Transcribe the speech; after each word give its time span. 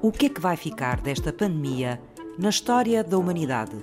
O 0.00 0.12
que 0.12 0.26
é 0.26 0.28
que 0.28 0.40
vai 0.40 0.56
ficar 0.56 1.00
desta 1.00 1.32
pandemia 1.32 2.00
na 2.38 2.50
história 2.50 3.02
da 3.02 3.18
humanidade? 3.18 3.76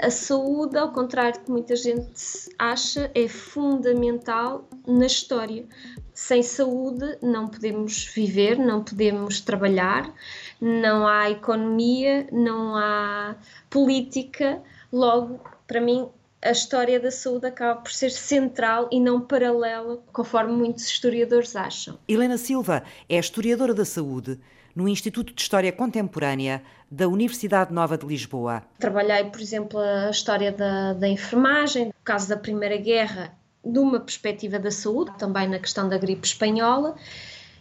A 0.00 0.10
saúde, 0.10 0.78
ao 0.78 0.90
contrário 0.90 1.38
do 1.38 1.44
que 1.44 1.50
muita 1.50 1.76
gente 1.76 2.48
acha, 2.58 3.10
é 3.14 3.28
fundamental 3.28 4.66
na 4.86 5.04
história. 5.04 5.66
Sem 6.14 6.42
saúde 6.42 7.18
não 7.22 7.48
podemos 7.48 8.04
viver, 8.04 8.58
não 8.58 8.84
podemos 8.84 9.40
trabalhar, 9.40 10.12
não 10.60 11.06
há 11.06 11.30
economia, 11.30 12.26
não 12.30 12.76
há 12.76 13.34
política. 13.70 14.62
Logo, 14.92 15.40
para 15.66 15.80
mim, 15.80 16.08
a 16.42 16.50
história 16.50 16.98
da 17.00 17.10
saúde 17.10 17.46
acaba 17.46 17.80
por 17.80 17.92
ser 17.92 18.10
central 18.10 18.88
e 18.92 19.00
não 19.00 19.20
paralela, 19.20 20.02
conforme 20.12 20.52
muitos 20.52 20.84
historiadores 20.84 21.56
acham. 21.56 21.98
Helena 22.06 22.36
Silva 22.36 22.82
é 23.08 23.18
historiadora 23.18 23.72
da 23.72 23.84
saúde 23.84 24.38
no 24.74 24.88
Instituto 24.88 25.32
de 25.32 25.40
História 25.40 25.70
Contemporânea 25.70 26.62
da 26.90 27.06
Universidade 27.08 27.72
Nova 27.72 27.96
de 27.96 28.06
Lisboa. 28.06 28.62
Trabalhei, 28.78 29.24
por 29.24 29.40
exemplo, 29.40 29.78
a 29.78 30.10
história 30.10 30.50
da, 30.50 30.94
da 30.94 31.08
enfermagem, 31.08 31.86
no 31.86 31.94
caso 32.04 32.28
da 32.28 32.36
Primeira 32.36 32.76
Guerra, 32.76 33.34
de 33.64 33.78
uma 33.78 34.00
perspectiva 34.00 34.58
da 34.58 34.70
saúde, 34.70 35.12
também 35.18 35.48
na 35.48 35.58
questão 35.58 35.88
da 35.88 35.98
gripe 35.98 36.26
espanhola, 36.26 36.96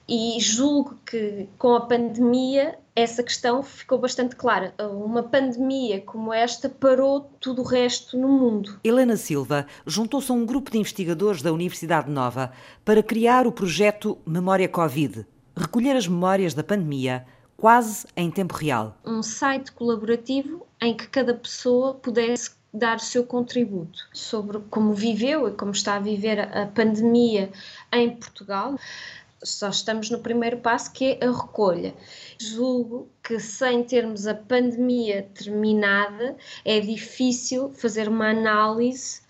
e 0.07 0.39
julgo 0.39 0.97
que 1.05 1.47
com 1.57 1.73
a 1.73 1.81
pandemia 1.81 2.77
essa 2.93 3.23
questão 3.23 3.63
ficou 3.63 3.97
bastante 3.97 4.35
clara. 4.35 4.73
Uma 4.79 5.23
pandemia 5.23 6.01
como 6.01 6.33
esta 6.33 6.67
parou 6.67 7.31
tudo 7.39 7.61
o 7.61 7.65
resto 7.65 8.17
no 8.17 8.27
mundo. 8.27 8.79
Helena 8.83 9.15
Silva 9.15 9.65
juntou-se 9.85 10.29
a 10.29 10.35
um 10.35 10.45
grupo 10.45 10.69
de 10.69 10.77
investigadores 10.77 11.41
da 11.41 11.53
Universidade 11.53 12.09
Nova 12.09 12.51
para 12.83 13.01
criar 13.01 13.47
o 13.47 13.51
projeto 13.51 14.17
Memória 14.25 14.67
Covid, 14.67 15.25
recolher 15.55 15.95
as 15.95 16.07
memórias 16.07 16.53
da 16.53 16.63
pandemia 16.63 17.25
quase 17.55 18.07
em 18.17 18.29
tempo 18.29 18.55
real. 18.55 18.97
Um 19.05 19.21
site 19.23 19.71
colaborativo 19.71 20.65
em 20.81 20.97
que 20.97 21.07
cada 21.07 21.33
pessoa 21.33 21.93
pudesse 21.93 22.51
dar 22.73 22.97
o 22.97 23.01
seu 23.01 23.25
contributo 23.25 24.07
sobre 24.13 24.59
como 24.69 24.93
viveu 24.93 25.47
e 25.47 25.51
como 25.51 25.71
está 25.71 25.95
a 25.95 25.99
viver 25.99 26.39
a 26.39 26.67
pandemia 26.67 27.51
em 27.91 28.15
Portugal. 28.15 28.77
Só 29.43 29.69
estamos 29.69 30.09
no 30.09 30.19
primeiro 30.19 30.57
passo 30.57 30.91
que 30.91 31.17
é 31.19 31.25
a 31.25 31.31
recolha. 31.31 31.93
Julgo 32.39 33.09
que 33.23 33.39
sem 33.39 33.83
termos 33.83 34.27
a 34.27 34.35
pandemia 34.35 35.27
terminada 35.33 36.37
é 36.63 36.79
difícil 36.79 37.71
fazer 37.71 38.07
uma 38.07 38.29
análise 38.29 39.21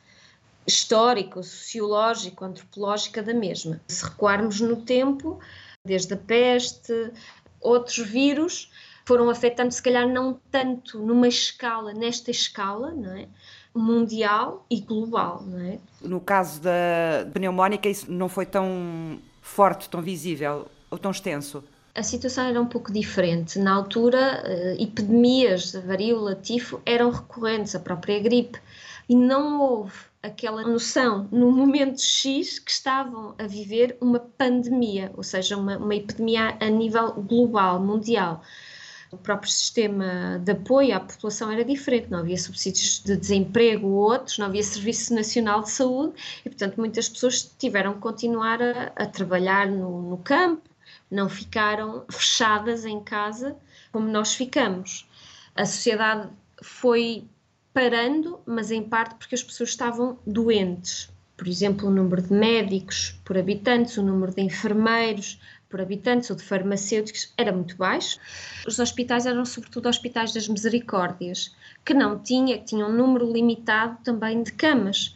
histórica, 0.67 1.41
sociológica, 1.41 2.45
antropológica 2.45 3.23
da 3.23 3.33
mesma. 3.33 3.81
Se 3.87 4.03
recuarmos 4.03 4.59
no 4.59 4.75
tempo, 4.75 5.39
desde 5.83 6.13
a 6.13 6.17
peste, 6.17 7.11
outros 7.59 7.97
vírus 7.97 8.69
foram 9.05 9.29
afetando, 9.29 9.71
se 9.71 9.81
calhar 9.81 10.07
não 10.07 10.39
tanto 10.49 10.99
numa 10.99 11.27
escala, 11.27 11.93
nesta 11.93 12.31
escala, 12.31 12.91
não 12.91 13.15
é? 13.15 13.27
mundial 13.73 14.65
e 14.69 14.81
global, 14.81 15.43
não 15.45 15.59
é? 15.59 15.79
No 16.01 16.19
caso 16.19 16.61
da 16.61 17.25
pneumónica, 17.33 17.87
isso 17.87 18.11
não 18.11 18.27
foi 18.27 18.45
tão 18.45 19.19
forte, 19.41 19.89
tão 19.89 20.01
visível 20.01 20.67
ou 20.89 20.97
tão 20.97 21.11
extenso? 21.11 21.63
A 21.93 22.03
situação 22.03 22.45
era 22.45 22.61
um 22.61 22.65
pouco 22.65 22.91
diferente. 22.91 23.59
Na 23.59 23.73
altura, 23.73 24.43
eh, 24.45 24.77
epidemias 24.79 25.71
de 25.71 25.79
varíola, 25.79 26.35
tifo 26.35 26.81
eram 26.85 27.09
recorrentes, 27.11 27.75
a 27.75 27.79
própria 27.79 28.19
gripe, 28.19 28.59
e 29.09 29.15
não 29.15 29.59
houve 29.59 29.93
aquela 30.23 30.61
noção 30.61 31.27
no 31.31 31.51
momento 31.51 31.99
X 32.01 32.59
que 32.59 32.71
estavam 32.71 33.35
a 33.37 33.45
viver 33.47 33.97
uma 33.99 34.19
pandemia, 34.19 35.11
ou 35.15 35.23
seja, 35.23 35.57
uma, 35.57 35.77
uma 35.77 35.95
epidemia 35.95 36.55
a 36.59 36.69
nível 36.69 37.11
global, 37.13 37.79
mundial. 37.79 38.41
O 39.11 39.17
próprio 39.17 39.51
sistema 39.51 40.39
de 40.39 40.53
apoio 40.53 40.95
à 40.95 40.99
população 40.99 41.51
era 41.51 41.65
diferente, 41.65 42.09
não 42.09 42.19
havia 42.19 42.37
subsídios 42.37 43.03
de 43.03 43.17
desemprego 43.17 43.87
ou 43.87 44.11
outros, 44.11 44.37
não 44.37 44.45
havia 44.45 44.63
Serviço 44.63 45.13
Nacional 45.13 45.61
de 45.63 45.71
Saúde 45.71 46.13
e, 46.45 46.49
portanto, 46.49 46.77
muitas 46.77 47.09
pessoas 47.09 47.43
tiveram 47.59 47.93
que 47.93 47.99
continuar 47.99 48.61
a, 48.61 48.91
a 48.95 49.05
trabalhar 49.05 49.67
no, 49.67 50.01
no 50.01 50.17
campo, 50.17 50.61
não 51.09 51.27
ficaram 51.27 52.05
fechadas 52.09 52.85
em 52.85 53.01
casa 53.01 53.57
como 53.91 54.07
nós 54.07 54.33
ficamos. 54.33 55.05
A 55.53 55.65
sociedade 55.65 56.29
foi 56.63 57.25
parando, 57.73 58.39
mas 58.45 58.71
em 58.71 58.83
parte 58.83 59.15
porque 59.15 59.35
as 59.35 59.43
pessoas 59.43 59.69
estavam 59.69 60.17
doentes. 60.25 61.09
Por 61.35 61.47
exemplo, 61.47 61.87
o 61.87 61.91
número 61.91 62.21
de 62.21 62.33
médicos 62.33 63.19
por 63.25 63.37
habitantes, 63.37 63.97
o 63.97 64.03
número 64.03 64.33
de 64.33 64.41
enfermeiros 64.41 65.39
por 65.71 65.81
habitantes 65.81 66.29
ou 66.29 66.35
de 66.35 66.43
farmacêuticos 66.43 67.33
era 67.37 67.51
muito 67.51 67.75
baixo. 67.77 68.19
Os 68.67 68.77
hospitais 68.77 69.25
eram 69.25 69.45
sobretudo 69.45 69.89
hospitais 69.89 70.33
das 70.33 70.47
misericórdias, 70.47 71.55
que 71.83 71.93
não 71.93 72.19
tinha, 72.19 72.59
tinham 72.59 72.89
um 72.89 72.93
número 72.93 73.31
limitado 73.31 73.97
também 74.03 74.43
de 74.43 74.51
camas. 74.51 75.15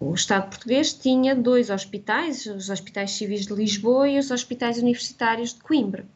O 0.00 0.14
Estado 0.14 0.48
português 0.48 0.94
tinha 0.94 1.34
dois 1.34 1.68
hospitais, 1.68 2.46
os 2.46 2.70
hospitais 2.70 3.10
civis 3.10 3.46
de 3.46 3.52
Lisboa 3.52 4.08
e 4.08 4.18
os 4.18 4.30
hospitais 4.30 4.78
universitários 4.78 5.52
de 5.52 5.60
Coimbra 5.60 6.06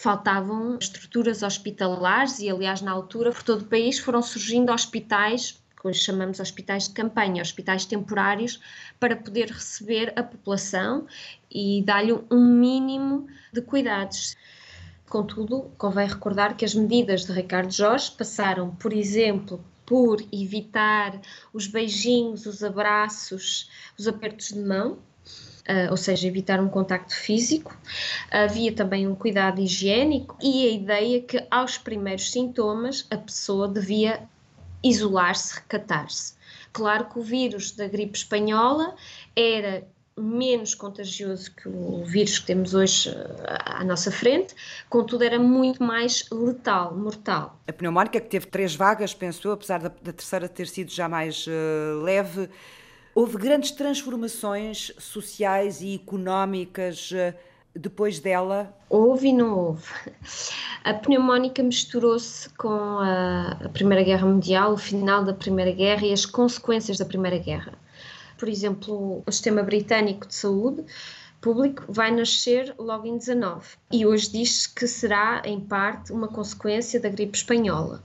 faltavam 0.00 0.78
estruturas 0.80 1.42
hospitalares 1.42 2.38
e, 2.38 2.48
aliás, 2.48 2.80
na 2.80 2.90
altura, 2.90 3.32
por 3.32 3.42
todo 3.42 3.62
o 3.62 3.66
país 3.66 3.98
foram 3.98 4.22
surgindo 4.22 4.72
hospitais, 4.72 5.62
que 5.78 5.86
hoje 5.86 6.00
chamamos 6.00 6.40
hospitais 6.40 6.88
de 6.88 6.94
campanha, 6.94 7.42
hospitais 7.42 7.84
temporários, 7.84 8.60
para 8.98 9.14
poder 9.14 9.48
receber 9.50 10.12
a 10.16 10.22
população 10.22 11.06
e 11.50 11.82
dar-lhe 11.84 12.12
um 12.30 12.44
mínimo 12.44 13.19
de 13.52 13.60
cuidados. 13.62 14.36
Contudo, 15.08 15.72
convém 15.76 16.06
recordar 16.06 16.56
que 16.56 16.64
as 16.64 16.74
medidas 16.74 17.24
de 17.24 17.32
Ricardo 17.32 17.72
Jorge 17.72 18.12
passaram, 18.12 18.70
por 18.76 18.92
exemplo, 18.92 19.64
por 19.84 20.24
evitar 20.32 21.20
os 21.52 21.66
beijinhos, 21.66 22.46
os 22.46 22.62
abraços, 22.62 23.68
os 23.98 24.06
apertos 24.06 24.50
de 24.50 24.60
mão, 24.60 24.92
uh, 24.92 25.90
ou 25.90 25.96
seja, 25.96 26.28
evitar 26.28 26.60
um 26.60 26.68
contacto 26.68 27.12
físico. 27.12 27.76
Havia 28.30 28.72
também 28.72 29.08
um 29.08 29.16
cuidado 29.16 29.60
higiênico 29.60 30.38
e 30.40 30.68
a 30.68 30.70
ideia 30.70 31.20
que 31.20 31.44
aos 31.50 31.76
primeiros 31.76 32.30
sintomas 32.30 33.04
a 33.10 33.16
pessoa 33.16 33.66
devia 33.66 34.22
isolar-se, 34.80 35.56
recatar-se. 35.56 36.34
Claro 36.72 37.06
que 37.06 37.18
o 37.18 37.22
vírus 37.22 37.72
da 37.72 37.88
gripe 37.88 38.16
espanhola 38.16 38.94
era 39.34 39.84
menos 40.16 40.74
contagioso 40.74 41.50
que 41.54 41.68
o 41.68 42.04
vírus 42.04 42.38
que 42.38 42.46
temos 42.46 42.74
hoje 42.74 43.10
ah, 43.46 43.80
à 43.80 43.84
nossa 43.84 44.10
frente, 44.10 44.54
contudo 44.88 45.24
era 45.24 45.38
muito 45.38 45.82
mais 45.82 46.26
letal, 46.30 46.96
mortal. 46.96 47.58
A 47.66 47.72
pneumónica 47.72 48.20
que 48.20 48.28
teve 48.28 48.46
três 48.46 48.74
vagas, 48.74 49.14
pensou, 49.14 49.52
apesar 49.52 49.78
da, 49.78 49.88
da 49.88 50.12
terceira 50.12 50.48
ter 50.48 50.66
sido 50.66 50.90
já 50.90 51.08
mais 51.08 51.46
uh, 51.46 52.02
leve, 52.02 52.48
Houve 53.12 53.38
grandes 53.38 53.72
transformações 53.72 54.92
sociais 54.98 55.80
e 55.80 55.96
económicas 55.96 57.10
eh, 57.12 57.34
depois 57.74 58.20
dela? 58.20 58.72
Houve 58.88 59.28
e 59.28 59.32
não 59.32 59.58
houve. 59.58 59.84
A 60.84 60.94
pneumónica 60.94 61.62
misturou-se 61.62 62.48
com 62.50 62.68
a, 62.68 63.58
a, 63.64 63.68
Primeira 63.68 64.04
Guerra 64.04 64.26
Mundial, 64.26 64.72
o 64.72 64.78
final 64.78 65.24
da 65.24 65.34
Primeira 65.34 65.72
Guerra 65.72 66.06
e 66.06 66.12
as 66.12 66.24
consequências 66.24 66.98
da 66.98 67.04
Primeira 67.04 67.36
Guerra. 67.36 67.74
Por 68.40 68.48
exemplo, 68.48 69.22
o 69.26 69.30
sistema 69.30 69.62
britânico 69.62 70.26
de 70.26 70.34
saúde 70.34 70.82
público 71.42 71.84
vai 71.86 72.10
nascer 72.10 72.74
logo 72.78 73.06
em 73.06 73.18
19 73.18 73.76
e 73.92 74.06
hoje 74.06 74.30
diz-se 74.30 74.66
que 74.74 74.86
será, 74.86 75.42
em 75.44 75.60
parte, 75.60 76.10
uma 76.10 76.26
consequência 76.26 76.98
da 76.98 77.10
gripe 77.10 77.36
espanhola. 77.36 78.02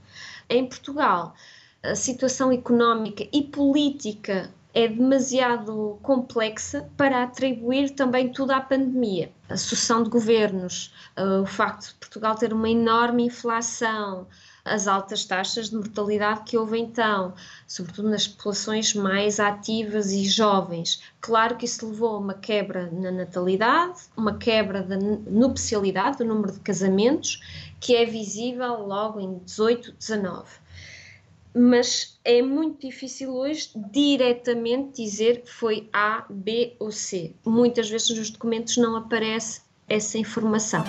Em 0.49 0.67
Portugal, 0.67 1.33
a 1.81 1.95
situação 1.95 2.51
económica 2.51 3.25
e 3.31 3.43
política 3.43 4.53
é 4.75 4.89
demasiado 4.89 5.97
complexa 6.03 6.89
para 6.97 7.23
atribuir 7.23 7.91
também 7.91 8.29
tudo 8.29 8.51
à 8.51 8.59
pandemia. 8.59 9.31
A 9.47 9.55
sucessão 9.55 10.03
de 10.03 10.09
governos, 10.09 10.93
uh, 11.17 11.43
o 11.43 11.45
facto 11.45 11.87
de 11.87 11.93
Portugal 11.93 12.35
ter 12.35 12.51
uma 12.51 12.69
enorme 12.69 13.23
inflação, 13.23 14.27
as 14.65 14.85
altas 14.85 15.23
taxas 15.23 15.69
de 15.69 15.77
mortalidade 15.77 16.41
que 16.43 16.57
houve 16.57 16.77
então, 16.77 17.33
sobretudo 17.65 18.09
nas 18.09 18.27
populações 18.27 18.93
mais 18.93 19.39
ativas 19.39 20.11
e 20.11 20.25
jovens. 20.25 21.01
Claro 21.21 21.55
que 21.55 21.63
isso 21.63 21.87
levou 21.87 22.15
a 22.15 22.19
uma 22.19 22.33
quebra 22.33 22.91
na 22.91 23.11
natalidade, 23.11 24.01
uma 24.17 24.37
quebra 24.37 24.83
da 24.83 24.97
nupcialidade, 24.97 26.17
do 26.17 26.25
número 26.25 26.51
de 26.51 26.59
casamentos, 26.59 27.39
que 27.79 27.95
é 27.95 28.05
visível 28.05 28.85
logo 28.85 29.21
em 29.21 29.37
18, 29.37 29.93
19 29.93 30.64
mas 31.55 32.19
é 32.23 32.41
muito 32.41 32.85
difícil 32.87 33.33
hoje 33.33 33.69
diretamente 33.91 35.01
dizer 35.03 35.43
foi 35.45 35.89
A, 35.93 36.25
B 36.29 36.75
ou 36.79 36.91
C. 36.91 37.33
Muitas 37.45 37.89
vezes 37.89 38.09
nos 38.09 38.29
documentos 38.29 38.77
não 38.77 38.95
aparece 38.95 39.61
essa 39.87 40.17
informação. 40.17 40.83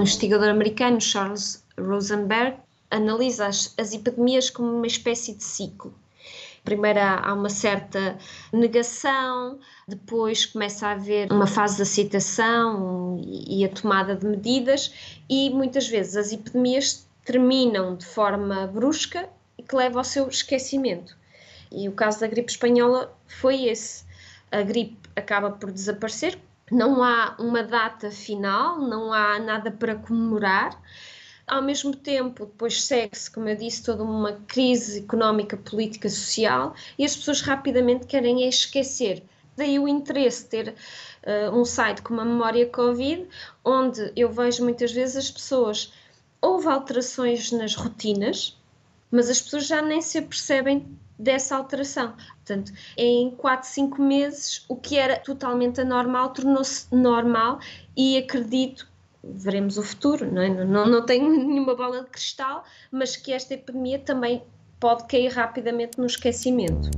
investigador 0.00 0.48
americano 0.48 1.00
Charles 1.00 1.64
Rosenberg 1.78 2.56
analisa 2.90 3.46
as, 3.46 3.74
as 3.78 3.92
epidemias 3.92 4.50
como 4.50 4.68
uma 4.68 4.86
espécie 4.86 5.34
de 5.34 5.44
ciclo. 5.44 5.94
Primeiro 6.64 7.00
há 7.00 7.32
uma 7.32 7.48
certa 7.48 8.18
negação, 8.52 9.58
depois 9.88 10.46
começa 10.46 10.88
a 10.88 10.92
haver 10.92 11.32
uma 11.32 11.46
fase 11.46 11.76
de 11.76 11.82
aceitação 11.82 13.20
e 13.24 13.64
a 13.64 13.68
tomada 13.68 14.14
de 14.14 14.26
medidas, 14.26 15.20
e 15.28 15.50
muitas 15.50 15.88
vezes 15.88 16.16
as 16.16 16.32
epidemias 16.32 17.08
terminam 17.24 17.96
de 17.96 18.04
forma 18.04 18.66
brusca 18.66 19.28
e 19.56 19.62
que 19.62 19.74
leva 19.74 20.00
ao 20.00 20.04
seu 20.04 20.28
esquecimento. 20.28 21.16
E 21.72 21.88
o 21.88 21.92
caso 21.92 22.20
da 22.20 22.26
gripe 22.26 22.50
espanhola 22.50 23.16
foi 23.26 23.64
esse. 23.66 24.04
A 24.50 24.62
gripe 24.62 24.98
acaba 25.14 25.50
por 25.50 25.70
desaparecer, 25.70 26.38
não 26.70 27.02
há 27.02 27.36
uma 27.38 27.62
data 27.62 28.10
final, 28.10 28.78
não 28.80 29.12
há 29.12 29.38
nada 29.38 29.70
para 29.70 29.96
comemorar. 29.96 30.80
Ao 31.50 31.60
mesmo 31.60 31.96
tempo, 31.96 32.46
depois 32.46 32.80
segue-se, 32.84 33.28
como 33.28 33.48
eu 33.48 33.56
disse, 33.56 33.82
toda 33.82 34.04
uma 34.04 34.34
crise 34.46 35.00
económica, 35.00 35.56
política, 35.56 36.08
social 36.08 36.76
e 36.96 37.04
as 37.04 37.16
pessoas 37.16 37.40
rapidamente 37.40 38.06
querem 38.06 38.48
esquecer. 38.48 39.24
Daí 39.56 39.76
o 39.76 39.88
interesse 39.88 40.44
de 40.44 40.48
ter 40.48 40.74
uh, 41.26 41.52
um 41.52 41.64
site 41.64 42.02
como 42.02 42.20
a 42.20 42.24
Memória 42.24 42.68
Covid, 42.68 43.26
onde 43.64 44.12
eu 44.14 44.30
vejo 44.30 44.62
muitas 44.62 44.92
vezes 44.92 45.16
as 45.16 45.28
pessoas. 45.28 45.92
Houve 46.40 46.68
alterações 46.68 47.50
nas 47.50 47.74
rotinas, 47.74 48.56
mas 49.10 49.28
as 49.28 49.40
pessoas 49.40 49.66
já 49.66 49.82
nem 49.82 50.00
se 50.00 50.18
apercebem 50.18 50.86
dessa 51.18 51.56
alteração. 51.56 52.14
Portanto, 52.36 52.72
em 52.96 53.28
4, 53.32 53.68
5 53.68 54.00
meses, 54.00 54.64
o 54.68 54.76
que 54.76 54.96
era 54.96 55.18
totalmente 55.18 55.80
anormal 55.80 56.30
tornou-se 56.30 56.86
normal 56.94 57.58
e 57.96 58.16
acredito 58.16 58.89
veremos 59.22 59.78
o 59.78 59.82
futuro, 59.82 60.30
não, 60.30 60.42
é? 60.42 60.48
não, 60.64 60.86
não 60.86 61.04
tenho 61.04 61.30
nenhuma 61.46 61.74
bola 61.74 62.02
de 62.02 62.10
cristal, 62.10 62.64
mas 62.90 63.16
que 63.16 63.32
esta 63.32 63.54
epidemia 63.54 63.98
também 63.98 64.42
pode 64.78 65.06
cair 65.06 65.28
rapidamente 65.28 65.98
no 65.98 66.06
esquecimento. 66.06 66.90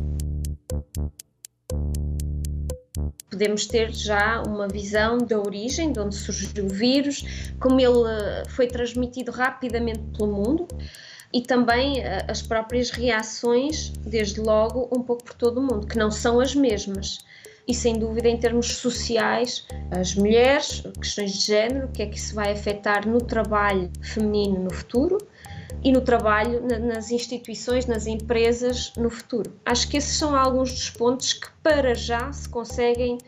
Podemos 3.31 3.67
ter 3.67 3.91
já 3.91 4.43
uma 4.43 4.69
visão 4.69 5.19
da 5.19 5.39
origem, 5.39 5.91
de 5.91 5.99
onde 5.99 6.15
surgiu 6.15 6.67
o 6.67 6.69
vírus, 6.69 7.25
como 7.59 7.81
ele 7.81 8.07
eh, 8.07 8.45
foi 8.49 8.69
transmitido 8.69 9.33
rapidamente 9.33 10.01
pelo 10.17 10.31
mundo 10.31 10.69
e 11.33 11.41
também 11.41 12.01
uh, 12.01 12.25
as 12.29 12.43
próprias 12.43 12.91
reações, 12.91 13.89
desde 14.05 14.41
logo, 14.41 14.89
um 14.95 15.03
pouco 15.03 15.25
por 15.25 15.35
todo 15.35 15.59
o 15.59 15.63
mundo, 15.63 15.87
que 15.87 15.97
não 15.97 16.11
são 16.11 16.41
as 16.41 16.55
mesmas. 16.55 17.25
E 17.67 17.75
sem 17.75 17.99
dúvida, 17.99 18.29
em 18.29 18.37
termos 18.37 18.77
sociais, 18.77 19.67
as 19.91 20.15
mulheres, 20.15 20.83
questões 21.01 21.33
de 21.33 21.47
género, 21.47 21.87
o 21.87 21.89
que 21.89 22.03
é 22.03 22.07
que 22.07 22.17
isso 22.17 22.35
vai 22.35 22.53
afetar 22.53 23.07
no 23.09 23.19
trabalho 23.19 23.91
feminino 24.01 24.65
no 24.65 24.73
futuro 24.73 25.19
e 25.85 25.93
no 25.93 26.01
trabalho 26.01 26.61
na, 26.67 26.79
nas 26.79 27.11
instituições, 27.11 27.87
nas 27.87 28.07
empresas 28.07 28.93
no 28.97 29.11
futuro. 29.11 29.53
Acho 29.65 29.89
que 29.89 29.97
esses 29.97 30.17
são 30.17 30.37
alguns 30.37 30.73
dos 30.73 30.91
pontos 30.91 31.33
que, 31.33 31.49
para 31.63 31.95
já, 31.95 32.33
se 32.33 32.49
conseguem 32.49 33.19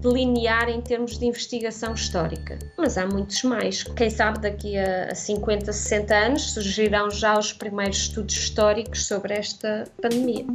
delinear 0.00 0.68
em 0.68 0.80
termos 0.80 1.18
de 1.18 1.26
investigação 1.26 1.94
histórica. 1.94 2.58
Mas 2.76 2.98
há 2.98 3.06
muitos 3.06 3.42
mais. 3.42 3.82
Quem 3.82 4.10
sabe 4.10 4.40
daqui 4.40 4.76
a 4.76 5.14
50, 5.14 5.72
60 5.72 6.14
anos 6.14 6.52
surgirão 6.52 7.10
já 7.10 7.38
os 7.38 7.52
primeiros 7.52 7.96
estudos 7.96 8.36
históricos 8.36 9.06
sobre 9.06 9.34
esta 9.34 9.84
pandemia. 10.00 10.46